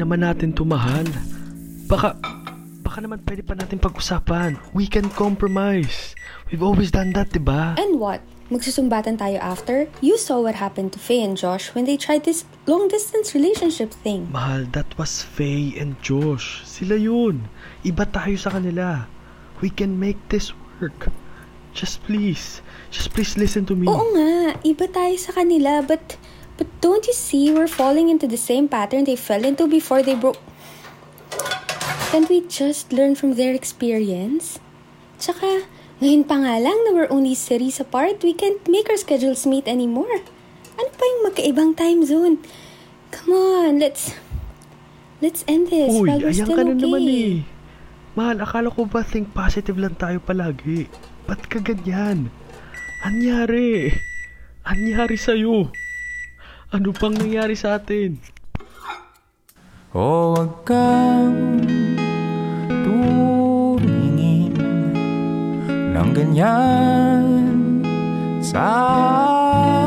naman 0.00 0.24
natin 0.24 0.56
to, 0.56 0.64
mahal. 0.64 1.04
Baka, 1.84 2.16
baka 2.80 2.98
naman 3.04 3.20
pwede 3.28 3.44
pa 3.44 3.52
natin 3.52 3.76
pag-usapan. 3.76 4.56
We 4.72 4.88
can 4.88 5.12
compromise. 5.12 6.16
We've 6.48 6.64
always 6.64 6.88
done 6.88 7.12
that, 7.12 7.36
di 7.36 7.38
ba? 7.38 7.76
And 7.76 8.00
what? 8.00 8.24
Magsusumbatan 8.50 9.22
tayo 9.22 9.38
after? 9.38 9.86
You 10.02 10.18
saw 10.18 10.42
what 10.42 10.58
happened 10.58 10.90
to 10.96 10.98
Faye 10.98 11.22
and 11.22 11.38
Josh 11.38 11.70
when 11.70 11.86
they 11.86 11.94
tried 11.94 12.26
this 12.26 12.42
long-distance 12.66 13.30
relationship 13.30 13.94
thing. 13.94 14.26
Mahal, 14.32 14.66
that 14.74 14.90
was 14.98 15.22
Faye 15.22 15.78
and 15.78 15.94
Josh. 16.02 16.66
Sila 16.66 16.98
yun. 16.98 17.46
Iba 17.86 18.10
tayo 18.10 18.34
sa 18.34 18.50
kanila. 18.50 19.06
We 19.62 19.70
can 19.70 19.94
make 20.00 20.18
this 20.34 20.50
work. 20.82 21.14
Just 21.70 22.02
please. 22.02 22.58
Just 22.90 23.14
please 23.14 23.38
listen 23.38 23.62
to 23.70 23.78
me. 23.78 23.86
Oo 23.86 24.10
nga, 24.18 24.58
iba 24.66 24.90
tayo 24.90 25.14
sa 25.14 25.30
kanila, 25.30 25.86
but 25.86 26.18
but 26.60 26.68
don't 26.84 27.08
you 27.08 27.16
see 27.16 27.48
we're 27.48 27.64
falling 27.64 28.12
into 28.12 28.28
the 28.28 28.36
same 28.36 28.68
pattern 28.68 29.08
they 29.08 29.16
fell 29.16 29.48
into 29.48 29.64
before 29.64 30.04
they 30.04 30.12
broke? 30.12 30.36
Can't 32.12 32.28
we 32.28 32.44
just 32.44 32.92
learn 32.92 33.16
from 33.16 33.40
their 33.40 33.56
experience? 33.56 34.60
Tsaka, 35.16 35.64
ngayon 36.04 36.28
pa 36.28 36.36
nga 36.36 36.60
lang 36.60 36.76
na 36.84 36.92
we're 36.92 37.08
only 37.08 37.32
cities 37.32 37.80
apart, 37.80 38.20
we 38.20 38.36
can't 38.36 38.60
make 38.68 38.92
our 38.92 39.00
schedules 39.00 39.48
meet 39.48 39.64
anymore. 39.64 40.20
Ano 40.76 40.92
pa 40.92 41.04
yung 41.08 41.32
magkaibang 41.32 41.72
time 41.80 42.04
zone? 42.04 42.36
Come 43.08 43.32
on, 43.32 43.80
let's... 43.80 44.12
Let's 45.24 45.44
end 45.48 45.68
this 45.68 45.92
Uy, 45.92 46.08
while 46.08 46.20
we're 46.20 46.36
still 46.36 46.60
okay. 46.60 46.76
naman 46.76 47.04
eh. 47.08 47.44
Mahal, 48.16 48.40
akala 48.40 48.68
ko 48.72 48.88
ba 48.88 49.00
think 49.00 49.32
positive 49.32 49.76
lang 49.80 49.96
tayo 49.96 50.20
palagi? 50.20 50.88
Ba't 51.24 51.44
ka 51.48 51.60
ganyan? 51.60 52.32
Anyari? 53.04 53.96
Anyari 54.64 55.16
sa'yo? 55.20 55.72
Ano 56.70 56.94
pang 56.94 57.10
nangyari 57.10 57.58
sa 57.58 57.82
atin? 57.82 58.14
O 59.90 60.38
wag 60.38 60.62
kang 60.62 61.66
tumingin 62.86 64.54
ng 65.90 66.10
ganyan 66.14 67.26
sa 68.38 68.70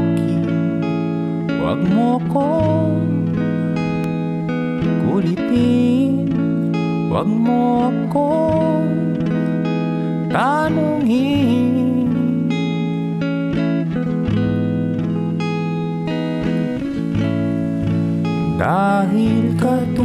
akin. 0.00 0.48
Huwag 1.60 1.84
mo 1.84 2.16
kong 2.32 3.36
kulitin. 5.04 6.32
Huwag 7.12 7.28
mo 7.28 7.92
akong 7.92 9.20
tanungin 10.32 12.09
Dahil 18.60 19.56
katulad 19.56 20.04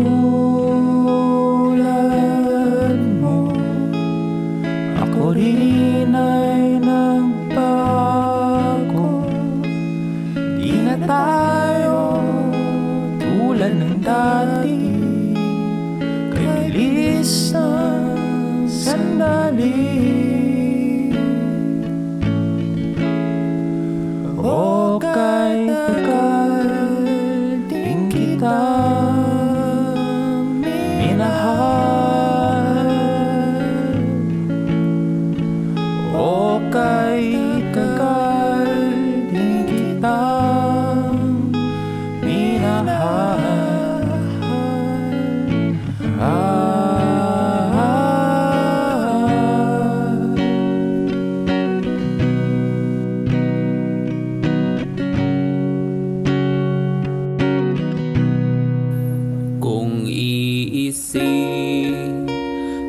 mo 3.19 3.51
Ako 4.95 5.35
rin 5.35 6.15
ay 6.15 6.79
nagbago 6.79 7.99
Di 10.39 10.71
na 10.87 10.95
tayo 11.03 12.23
tulad 13.19 13.75
ng 13.75 13.99
dati. 13.99 14.79
Kay 16.31 16.71
bilis 16.71 17.51
sandali 18.71 20.24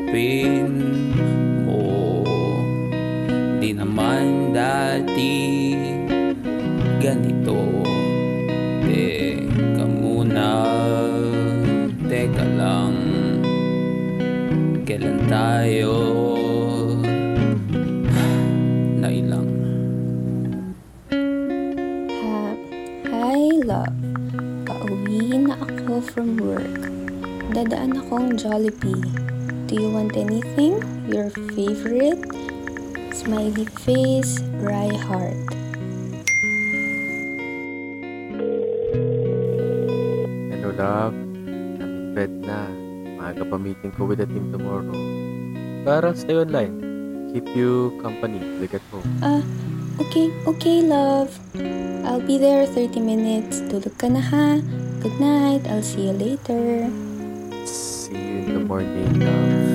iisipin 0.07 0.71
mo. 1.67 2.23
Di 3.59 3.75
naman 3.75 4.55
dati 4.55 5.75
ganito. 7.03 7.83
Teka 8.87 9.85
muna, 9.85 10.51
teka 12.07 12.45
lang. 12.55 12.95
Kailan 14.87 15.19
tayo? 15.27 15.99
Nailang 19.03 19.57
hi, 23.27 23.61
love. 23.61 23.93
Pauwi 24.65 25.37
na 25.45 25.53
ako 25.61 26.01
from 26.01 26.41
work. 26.41 26.96
Dadaan 27.57 27.97
akong 27.97 28.37
Jollibee. 28.37 29.01
Do 29.65 29.73
you 29.81 29.89
want 29.89 30.13
anything? 30.13 30.77
Your 31.09 31.33
favorite? 31.57 32.21
Smiley 33.17 33.65
face, 33.81 34.37
Rye 34.61 34.93
heart. 34.93 35.41
Hello, 40.53 40.69
love. 40.69 41.17
I'm 41.17 41.81
in 41.81 42.13
bed 42.13 42.29
na. 42.45 42.69
Maaga 43.17 43.41
pa 43.41 43.57
meeting 43.57 43.89
ko 43.89 44.05
with 44.05 44.21
the 44.21 44.29
team 44.29 44.53
tomorrow. 44.53 44.93
I'll 45.89 46.13
stay 46.13 46.37
online. 46.37 46.77
Keep 47.33 47.57
you 47.57 47.97
company. 48.05 48.37
I 48.37 48.69
get 48.69 48.85
home. 48.93 49.01
Ah, 49.25 49.41
okay, 49.97 50.29
okay, 50.45 50.85
love. 50.85 51.33
I'll 52.05 52.21
be 52.21 52.37
there 52.37 52.69
30 52.69 53.01
minutes. 53.01 53.65
Tulog 53.65 53.97
ka 53.97 54.13
na 54.13 54.21
ha. 54.21 54.61
Good 55.01 55.17
night. 55.17 55.65
I'll 55.65 55.81
see 55.81 56.05
you 56.05 56.13
later. 56.13 56.85
See 58.67 58.73
you 58.73 59.66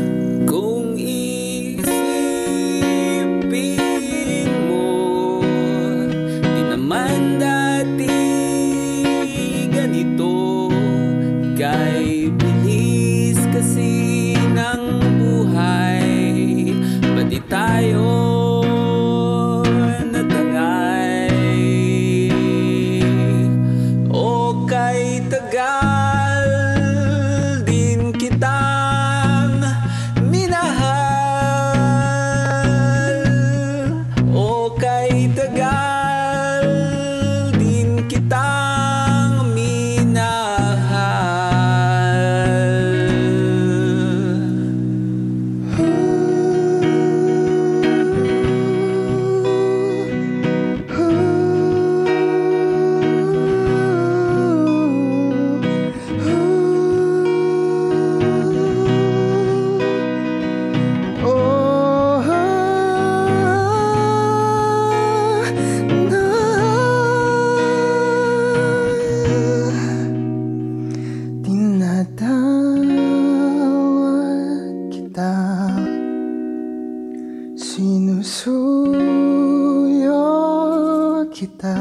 kita 81.42 81.74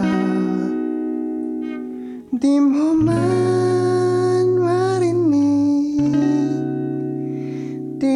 Di 2.33 2.57
mo 2.57 2.97
man 2.97 4.57
marinig 4.57 6.01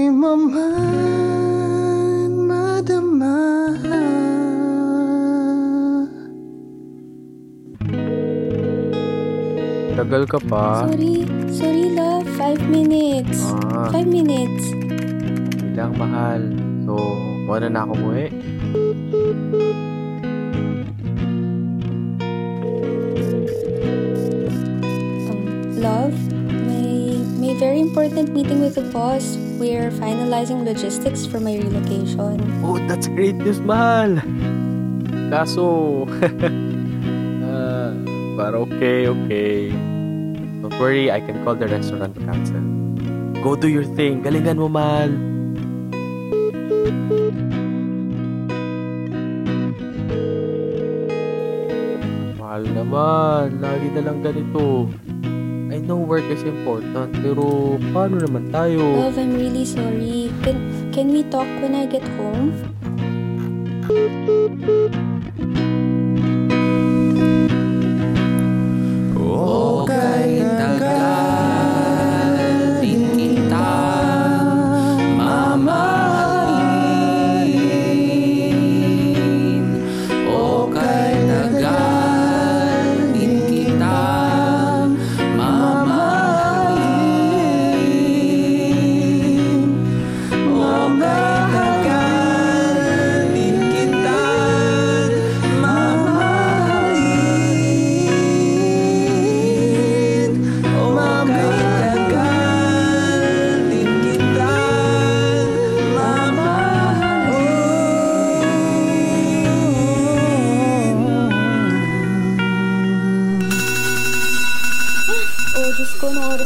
mo 0.10 0.34
man 0.42 2.30
madama 2.50 3.38
Tagal 9.96 10.28
ka 10.28 10.44
pa. 10.44 10.92
Sorry, 10.92 11.24
sorry 11.56 11.88
love. 11.96 12.28
Five 12.36 12.60
minutes. 12.68 13.48
Ah. 13.48 13.88
Five 13.96 14.12
minutes. 14.12 14.76
Bilang 15.72 15.96
mahal. 15.96 16.52
So, 16.84 17.00
muna 17.48 17.72
na 17.72 17.88
ako 17.88 17.94
muwi. 18.04 18.28
May 27.56 27.60
very 27.60 27.80
important 27.80 28.34
meeting 28.34 28.60
with 28.60 28.76
the 28.76 28.82
boss. 28.92 29.38
We're 29.60 29.92
finalizing 29.92 30.66
logistics 30.66 31.26
for 31.26 31.40
my 31.40 31.56
relocation. 31.56 32.36
Oh, 32.64 32.80
that's 32.88 33.08
great 33.08 33.36
news, 33.36 33.60
mahal. 33.60 34.20
Kaso, 35.32 36.04
uh, 36.04 37.92
but 38.38 38.54
okay, 38.56 39.08
okay. 39.08 39.72
Don't 39.72 40.76
worry, 40.80 41.12
I 41.12 41.20
can 41.20 41.44
call 41.44 41.56
the 41.56 41.68
restaurant 41.68 42.16
to 42.16 42.22
cancel. 42.28 42.62
Go 43.42 43.56
do 43.56 43.68
your 43.68 43.86
thing. 43.96 44.24
Galingan 44.24 44.58
mo, 44.60 44.68
mahal. 44.68 45.12
Mahal 52.36 52.64
naman. 52.68 53.64
Lagi 53.64 53.88
na 53.96 54.02
lang 54.04 54.20
ganito. 54.20 54.92
Know 55.86 56.02
work 56.02 56.26
is 56.34 56.42
important, 56.42 57.14
pero 57.22 57.78
paano 57.94 58.18
naman 58.18 58.50
tayo? 58.50 59.06
Love, 59.06 59.22
I'm 59.22 59.38
really 59.38 59.70
sorry. 59.70 60.34
Can, 60.42 60.90
can 60.90 61.14
we 61.14 61.22
talk 61.30 61.46
when 61.62 61.78
I 61.78 61.86
get 61.86 62.02
home? 62.18 62.50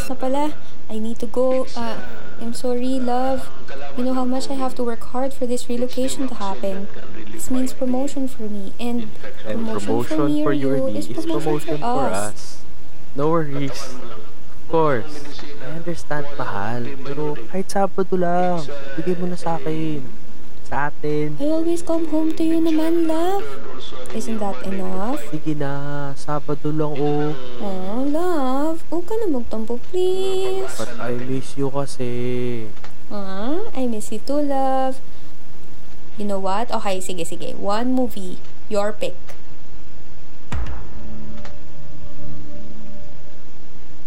Na 0.10 0.16
pala. 0.18 0.58
I 0.90 0.98
need 0.98 1.22
to 1.22 1.30
go. 1.30 1.70
Uh, 1.78 2.02
I'm 2.42 2.54
sorry, 2.54 2.98
love. 2.98 3.50
You 3.96 4.04
know 4.04 4.14
how 4.18 4.26
much 4.26 4.50
I 4.50 4.58
have 4.58 4.74
to 4.76 4.84
work 4.84 5.14
hard 5.14 5.34
for 5.34 5.46
this 5.46 5.70
relocation 5.70 6.28
to 6.28 6.36
happen. 6.36 6.90
This 7.32 7.52
means 7.54 7.74
promotion 7.74 8.28
for 8.28 8.50
me. 8.50 8.74
And, 8.80 9.14
And 9.46 9.70
promotion 9.70 10.44
for 10.44 10.54
you 10.54 10.88
is 10.90 11.08
is 11.08 11.24
promotion, 11.24 11.78
promotion 11.78 11.78
for 11.78 12.10
us. 12.10 12.66
No 13.16 13.30
worries. 13.30 13.78
Of 13.94 14.66
course. 14.70 15.42
I 15.62 15.78
understand, 15.78 16.26
mahal. 16.38 16.90
Pero 17.06 17.38
kahit 17.54 17.70
Sabado 17.70 18.18
lang, 18.18 18.66
bigay 18.98 19.18
mo 19.22 19.30
na 19.30 19.38
sa 19.38 19.62
akin. 19.62 20.19
Sa 20.70 20.94
atin. 20.94 21.34
I 21.42 21.50
always 21.50 21.82
come 21.82 22.06
home 22.14 22.30
to 22.38 22.46
you 22.46 22.62
naman, 22.62 23.10
love. 23.10 23.42
Isn't 24.14 24.38
that 24.38 24.62
enough? 24.70 25.18
Sige 25.34 25.58
na, 25.58 26.14
Sabado 26.14 26.70
lang 26.70 26.94
oh. 26.94 27.34
Oh, 27.58 28.06
love. 28.06 28.86
Huwag 28.94 29.10
ka 29.10 29.18
na 29.18 29.34
magtampo, 29.34 29.82
please. 29.90 30.70
But 30.78 30.94
I 31.02 31.18
miss 31.18 31.58
you 31.58 31.74
kasi. 31.74 32.14
Ah, 33.10 33.66
I 33.74 33.90
miss 33.90 34.14
you 34.14 34.22
too, 34.22 34.46
love. 34.46 35.02
You 36.22 36.30
know 36.30 36.38
what? 36.38 36.70
Okay, 36.70 37.02
sige, 37.02 37.26
sige. 37.26 37.58
One 37.58 37.98
movie. 37.98 38.38
Your 38.70 38.94
pick. 38.94 39.18